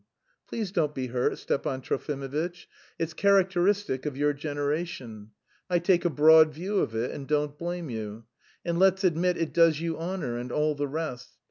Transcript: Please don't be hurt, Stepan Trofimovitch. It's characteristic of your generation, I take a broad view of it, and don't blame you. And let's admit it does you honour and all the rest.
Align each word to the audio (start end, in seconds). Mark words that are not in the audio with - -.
Please 0.47 0.71
don't 0.71 0.95
be 0.95 1.05
hurt, 1.09 1.37
Stepan 1.37 1.79
Trofimovitch. 1.79 2.65
It's 2.97 3.13
characteristic 3.13 4.07
of 4.07 4.17
your 4.17 4.33
generation, 4.33 5.29
I 5.69 5.77
take 5.77 6.05
a 6.05 6.09
broad 6.09 6.51
view 6.51 6.79
of 6.79 6.95
it, 6.95 7.11
and 7.11 7.27
don't 7.27 7.55
blame 7.55 7.91
you. 7.91 8.25
And 8.65 8.79
let's 8.79 9.03
admit 9.03 9.37
it 9.37 9.53
does 9.53 9.79
you 9.79 9.99
honour 9.99 10.39
and 10.39 10.51
all 10.51 10.73
the 10.73 10.87
rest. 10.87 11.37